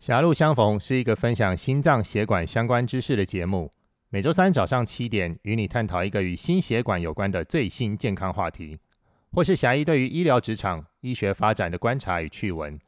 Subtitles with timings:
[0.00, 3.70] 狭路相逢是一个分享心脏血管相关知识的节目，
[4.08, 8.78] 每周三早上七点与你探讨一个与心血管有关的最新健康话题，
[9.30, 12.80] 或是狭义对于医疗职场、医学发展的观察与趣闻。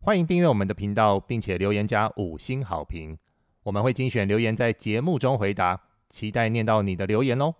[0.00, 3.16] 欢迎订阅我们的频道，并且留言加五星好评，
[3.62, 5.80] 我们会精选留言在节目中回答，
[6.10, 7.54] 期待念到你的留言哦。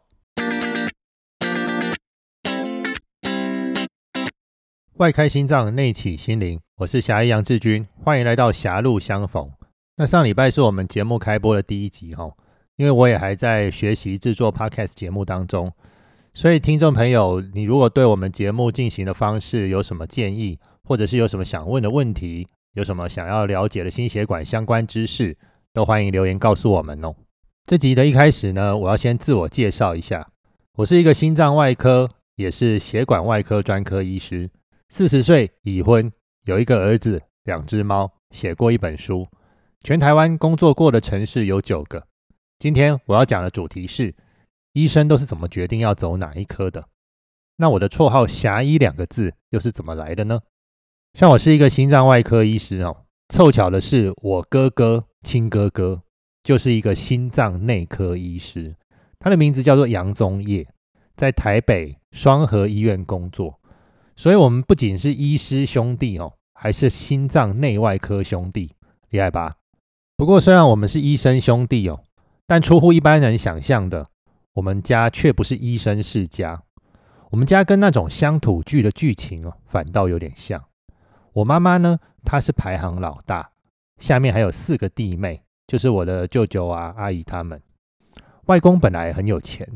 [4.98, 9.46] 外开心脏，内启心灵，我是侠义杨志军，欢迎来到狭路相逢。
[9.98, 12.32] 那上礼拜是我们节目开播的第一集哈，
[12.76, 15.70] 因为我也还在学习制作 podcast 节目当中，
[16.32, 25.36] 所以听众朋友，你如果对我们节目进行的方式有什么建议，或者是有什么想问的问题，有什么想要了解的心血管相关知识，
[25.74, 27.14] 都欢迎留言告诉我们哦。
[27.66, 30.26] 这集的一开始呢，我要先自我介绍一下，
[30.78, 34.48] 我是一个心脏外科，也是血管外科专科医师。
[34.88, 36.12] 四十岁已婚，
[36.44, 39.26] 有一个儿子，两只猫，写过一本书。
[39.82, 42.06] 全台湾工作过的城市有九个。
[42.58, 44.14] 今天我要讲的主题是：
[44.74, 46.84] 医生都是怎么决定要走哪一科的？
[47.56, 50.40] 那我的绰号“侠医”两个字又是怎么来的呢？
[51.14, 56.02] 像我是一个心脏外科医师哦，凑巧的是，我哥哥亲哥哥
[56.44, 58.76] 就是一个心脏内科医师，
[59.18, 60.68] 他的名字叫做杨宗业，
[61.16, 63.58] 在台北双河医院工作。
[64.16, 68.72] 所以，我们不仅是医师兄弟哦，还是心脏内外科兄弟，
[69.10, 69.56] 厉害吧？
[70.16, 72.00] 不过，虽然我们是医生兄弟哦，
[72.46, 74.06] 但出乎一般人想象的，
[74.54, 76.62] 我们家却不是医生世家。
[77.30, 80.64] 我们家跟那种乡土剧的剧情哦，反倒有点像。
[81.34, 83.50] 我妈妈呢，她是排行老大，
[83.98, 87.60] 下面还有四个弟妹，就是我的舅舅啊、阿姨他们。
[88.46, 89.68] 外公本来很有钱，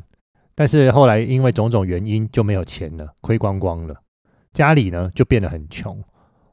[0.55, 4.01] 但是后来因为种种原因就没有钱了，亏光光了。
[4.53, 6.03] 家里呢就变得很穷。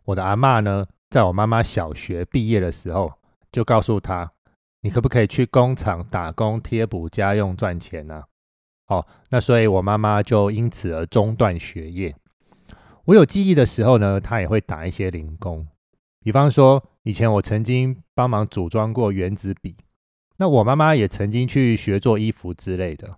[0.05, 3.11] 我的阿妈呢，在我妈妈小学毕业的时候，
[3.51, 4.31] 就告诉她
[4.81, 8.23] ：“你可不可以去工厂打工贴补家用赚钱呢？”
[8.87, 12.15] 哦，那所以我妈妈就因此而中断学业。
[13.05, 15.67] 我有记忆的时候呢，她也会打一些零工，
[16.21, 19.75] 比方说以前我曾经帮忙组装过原子笔。
[20.37, 23.17] 那我妈妈也曾经去学做衣服之类的。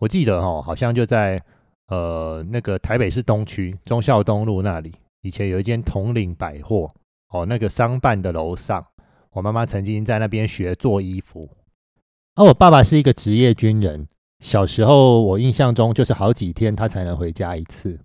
[0.00, 1.42] 我记得哦，好像就在。
[1.88, 6.90] 呃，那个台北市东区忠孝东路那里，以前有一间统领百货
[7.30, 8.86] 哦，那个商办的楼上，
[9.32, 11.48] 我妈妈曾经在那边学做衣服。
[12.34, 14.06] 而我爸爸是一个职业军人，
[14.40, 17.98] 小时候我印象中就是好几天他才能回家一次。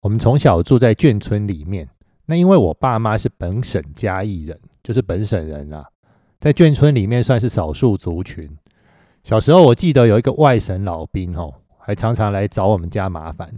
[0.00, 1.88] 我们从小住在眷村里面，
[2.26, 5.88] 那因为我爸妈是本省嘉义人，就是本省人啊，
[6.40, 8.48] 在眷村里面算是少数族群。
[9.22, 11.54] 小时候我记得有一个外省老兵哦。
[11.86, 13.48] 还常常来找我们家麻烦，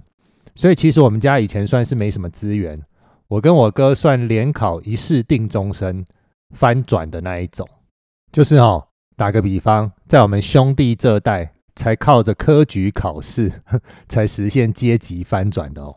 [0.55, 2.79] 所以其实我们家以前算是没什么资源。
[3.27, 6.05] 我跟我哥算联考一试定终身
[6.55, 7.67] 翻转的那一种，
[8.31, 13.51] 就是哦，打个比方，在我们兄弟这代才靠着科举考试
[14.11, 15.97] 才实现阶级翻转的哦。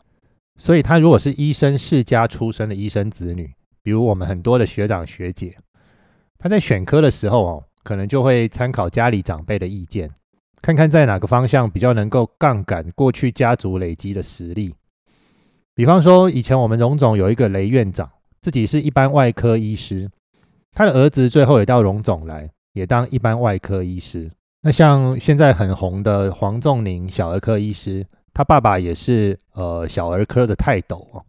[0.58, 3.54] 所以他如果是医生世家出身的医生子女，
[3.84, 5.58] 比如我们很多的学长学姐，
[6.40, 10.10] 他在选科的时候哦，可能就会参考家里长辈的意见。
[10.62, 14.76] 看看在哪个方向比较能够杠杆过去家族累积的实力。
[15.74, 18.10] 比方说，以前我们荣总有一个雷院长，
[18.42, 20.10] 自己是一般外科医师，
[20.74, 24.30] 他的儿子最后也到荣总来，也当一般外科医师。
[24.62, 31.26] 那像现在很红的黄仲宁小儿科医师，他爸爸也是呃小儿科的泰斗哦。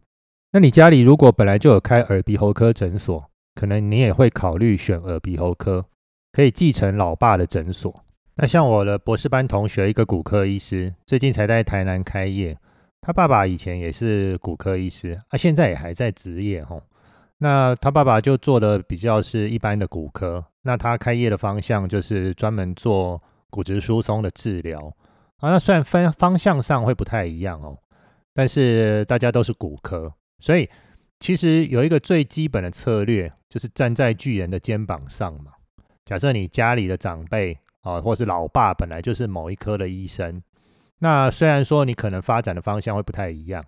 [0.50, 5.86] 那你家里如果本来就有开耳鼻喉科诊所，可能你也会考虑选耳鼻喉科，
[6.32, 8.04] 可以继承老爸的诊所。
[8.34, 12.56] 那像我的博士班同学，一个骨科医师，最近才在台南开业。
[13.02, 16.82] 他爸爸以前也是骨科医师，啊，现在也还在执业吼。
[17.38, 23.20] 那他爸爸就做的比较是一般的骨科，那他开业的方向就是专门做
[23.50, 24.78] 骨质疏松的治疗
[25.36, 25.50] 啊。
[25.50, 27.76] 那虽然分方向上会不太一样哦，
[28.32, 30.66] 但是大家都是骨科，所以
[31.20, 35.52] 其实有一个最基本的策略，就是站在巨人的肩膀上嘛。
[36.06, 37.58] 假设你家里的长辈。
[37.82, 40.40] 啊，或是老爸本来就是某一科的医生，
[40.98, 43.62] 那虽然说你可能发展的方向会不太一样，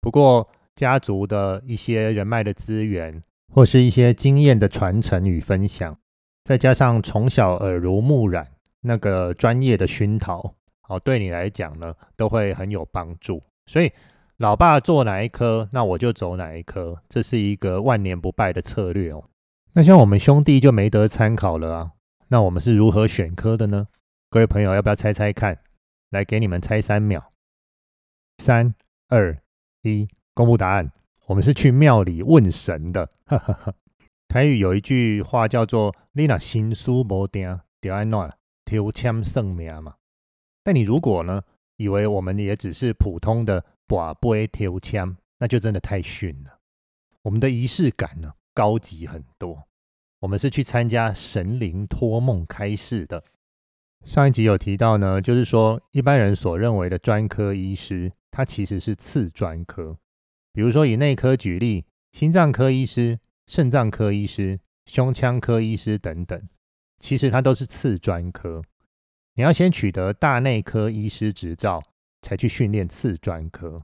[0.00, 3.22] 不过家族的一些人脉的资源，
[3.52, 5.96] 或是一些经验的传承与分享，
[6.44, 8.46] 再加上从小耳濡目染
[8.82, 10.54] 那个专业的熏陶，
[10.88, 13.42] 哦，对你来讲呢，都会很有帮助。
[13.66, 13.90] 所以
[14.36, 19.24] 老爸做哪一科，那我就走哪一科，这是一个万年不败的策略哦。
[19.72, 21.90] 那像我们兄弟就没得参考了啊。
[22.28, 23.86] 那我们是如何选科的呢？
[24.30, 25.60] 各位朋友，要不要猜猜看？
[26.10, 27.32] 来，给你们猜三秒，
[28.38, 28.74] 三、
[29.08, 29.40] 二、
[29.82, 30.90] 一，公布答案。
[31.26, 33.10] 我们是去庙里问神的。
[34.28, 38.18] 台语有一句话叫做“你若心书无定，就安怎
[38.64, 39.94] 抽签算命嘛”。
[40.64, 41.42] 但你如果呢，
[41.76, 46.58] 以为我们也只是普通的把杯抽签，那就真的太逊了。
[47.22, 49.68] 我们的仪式感呢，高级很多。
[50.20, 53.22] 我们是去参加神灵托梦开示的。
[54.04, 59.96] 上一集有提到呢，就是说一般人所认为的专科医师，他其实是次专科。
[60.52, 66.40] 比如说以内科举例，心脏科医师、肾脏科医师、胸腔科医师等等，
[66.98, 68.62] 其实他都是次专科。
[69.34, 71.82] 你要先取得大内科医师执照，
[72.22, 73.78] 才去训练次专科。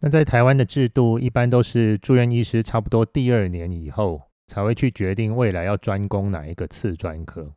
[0.00, 7.52] 那在台湾的制度，一般都是住院医师差不多第二年以后，才会去决定未来要专攻哪一个次专科。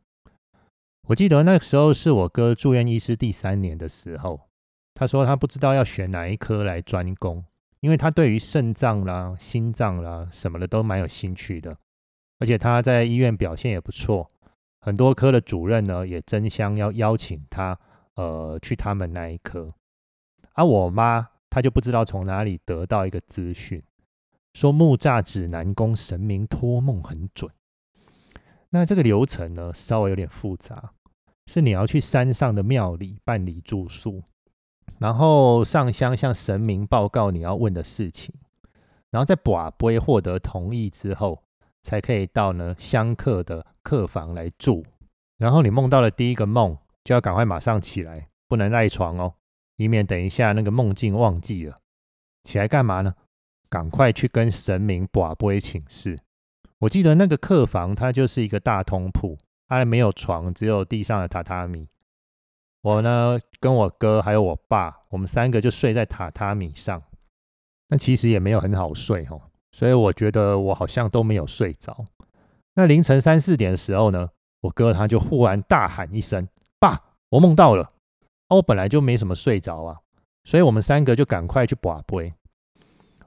[1.08, 4.42] 我记得那时候是我哥住院医师第三年的时候，
[4.94, 7.44] 他说他不知道要选哪一科来专攻，
[7.80, 11.76] 因为他对于肾脏啦、心脏啦什么的都蛮有兴趣的，
[12.38, 14.28] 而且他在医院表现也不错，
[14.80, 17.76] 很多科的主任呢也争相要邀请他，
[18.14, 19.74] 呃，去他们那一科。
[20.52, 23.82] 而我妈她就不知道从哪里得到一个资讯，
[24.54, 27.50] 说木栅指南宫神明托梦很准。
[28.70, 30.92] 那这个流程呢，稍微有点复杂，
[31.46, 34.22] 是你要去山上的庙里办理住宿，
[34.98, 38.34] 然后上香向神明报告你要问的事情，
[39.10, 41.42] 然后在把杯获得同意之后，
[41.82, 44.84] 才可以到呢香客的客房来住。
[45.36, 49.34] 然后你梦到了第一个梦，就要赶快马上起来，不能赖床哦，
[49.76, 51.80] 以免等一下那个梦境忘记了。
[52.44, 53.14] 起来干嘛呢？
[53.72, 56.18] 赶快去跟神明把杯请示。
[56.80, 61.88] 我记得那个客房，它就是一个大通铺，它没有床，只有地上的榻榻米。
[62.82, 67.02] 我呢，跟我哥还有我爸，我们三个就睡在榻榻米上。
[67.88, 69.40] 那其实也没有很好睡哦，
[69.70, 72.04] 所以我觉得我好像都没有睡着。
[72.74, 74.28] 那凌晨三四点的时候呢，
[74.60, 76.46] 我哥他就忽然大喊一声
[76.78, 77.90] ：“爸，我梦到了！”
[78.52, 79.96] 我本来就没什么睡着啊，
[80.44, 82.34] 所以我们三个就赶快去把杯。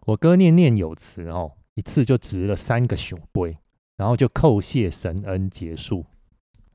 [0.06, 1.54] 我哥念念有词哦。
[1.75, 3.57] 一次就值了三个熊杯，
[3.98, 6.06] 然后就叩谢神恩结束。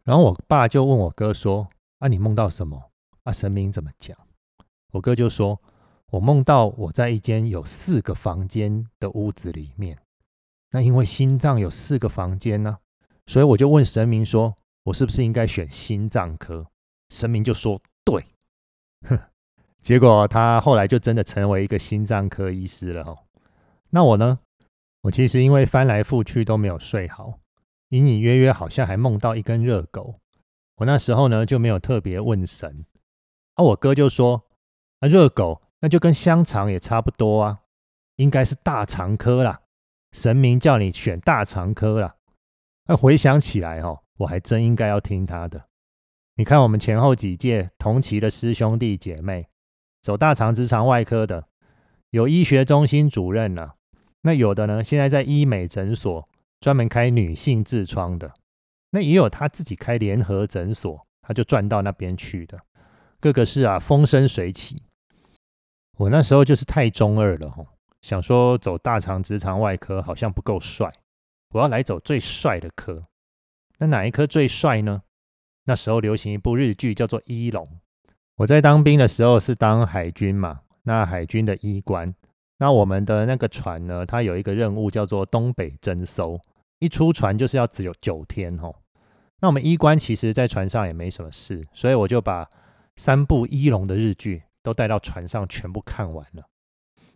[0.04, 1.68] 然后我爸就问我哥说
[2.00, 2.90] ：“啊，你梦到什么？
[3.22, 4.14] 啊，神明怎么讲？”
[4.92, 5.62] 我哥就说
[6.12, 9.98] ：“我梦到我在一间有四个房间的屋子里面。
[10.72, 12.76] 那因为心脏有四个房间呢，
[13.26, 16.66] 所以我就问神明说：我是不是应该选心脏科？
[17.08, 18.26] 神明就说：对。
[19.08, 19.18] 哼，
[19.80, 23.02] 结果他后来就真的成为一个心脏科医师了。
[23.04, 23.18] 哦，
[23.90, 24.38] 那我呢？
[25.02, 27.38] 我其实因为翻来覆去都没有睡好，
[27.88, 30.16] 隐隐约约好像还梦到一根热狗。
[30.76, 32.84] 我那时候呢就没有特别问神，
[33.54, 34.44] 啊我哥就说
[35.00, 37.60] ：“啊，热狗那就跟香肠也差不多啊，
[38.16, 39.60] 应该是大肠科啦。
[40.12, 42.16] 神明叫你选大肠科啦。”
[42.88, 45.64] 那回想起来哦，我还真应该要听他的。
[46.36, 49.48] 你看我们前后几届同期的师兄弟姐妹，
[50.02, 51.46] 走大肠直肠外科的，
[52.10, 53.72] 有医学中心主任呢。
[54.22, 56.28] 那有的呢，现在在医美诊所
[56.60, 58.32] 专门开女性痔疮的，
[58.90, 62.58] 那也有他自己开联合诊所，他就转到那边去的，
[63.18, 64.82] 各个是啊风生水起。
[65.96, 67.66] 我那时候就是太中二了吼，
[68.02, 70.92] 想说走大肠直肠外科好像不够帅，
[71.50, 73.04] 我要来走最帅的科。
[73.78, 75.02] 那哪一科最帅呢？
[75.64, 77.66] 那时候流行一部日剧叫做《一龙》，
[78.40, 82.14] 我在当兵的时候是当海军嘛，那海军的医官。
[82.56, 84.06] 那我们的那个船呢？
[84.06, 86.40] 它有一个任务叫做东北征搜，
[86.78, 88.74] 一出船就是要只有九天哦。
[89.40, 92.48] 那我们医官其实，在船上也没什么事，所以我就把
[92.96, 96.44] 三部一龙的日剧都带到船上，全部看完了。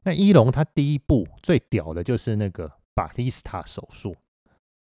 [0.02, 4.14] 那一龙它第一部最屌的就是那个巴蒂斯塔手术，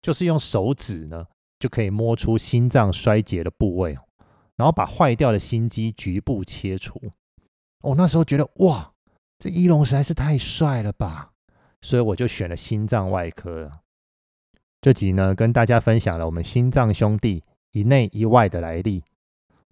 [0.01, 1.27] 就是用手指呢
[1.59, 3.95] 就可以摸出心脏衰竭的部位，
[4.55, 7.01] 然后把坏掉的心肌局部切除。
[7.81, 8.91] 我那时候觉得哇！
[9.39, 11.31] 这一龙实在是太帅了吧，
[11.81, 13.71] 所以我就选了心脏外科。
[14.81, 19.03] 这集呢，跟大家分享了我们心脏兄弟一内一外的来历。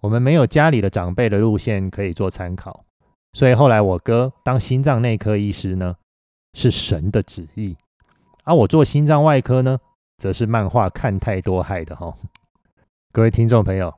[0.00, 2.84] 我们没有家里的长辈的路线可以做参考，
[3.32, 5.94] 所以后来我哥当心脏内科医师呢，
[6.54, 7.76] 是神的旨意；
[8.42, 9.78] 而我做心脏外科呢，
[10.16, 12.16] 则是漫画看太多害的哈。
[13.12, 13.94] 各位听众朋友，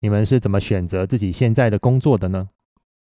[0.00, 2.48] 你们是怎么选择自己现在的工作的呢？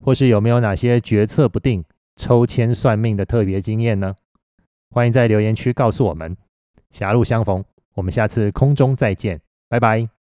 [0.03, 1.83] 或是有没有哪些决策不定、
[2.15, 4.15] 抽签算命的特别经验呢？
[4.89, 6.36] 欢迎在留言区告诉我们。
[6.89, 10.20] 狭路相逢，我们下次空中再见，拜拜。